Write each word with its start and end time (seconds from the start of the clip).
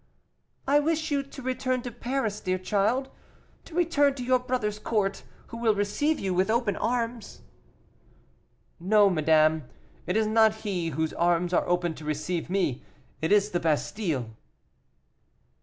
"I 0.67 0.79
wish 0.79 1.11
you 1.11 1.21
to 1.21 1.41
return 1.43 1.83
to 1.83 1.91
Paris, 1.91 2.39
dear 2.39 2.57
child, 2.57 3.07
to 3.65 3.75
return 3.75 4.15
to 4.15 4.23
your 4.23 4.39
brother's 4.39 4.79
court, 4.79 5.21
who 5.49 5.57
will 5.57 5.75
receive 5.75 6.19
you 6.19 6.33
with 6.33 6.49
open 6.49 6.75
arms." 6.75 7.41
"No, 8.79 9.11
madame, 9.11 9.65
it 10.07 10.17
is 10.17 10.25
not 10.25 10.55
he 10.65 10.89
whose 10.89 11.13
arms 11.13 11.53
are 11.53 11.67
open 11.69 11.93
to 11.93 12.03
receive 12.03 12.49
me 12.49 12.81
it 13.21 13.31
is 13.31 13.51
the 13.51 13.59
Bastile." 13.59 14.31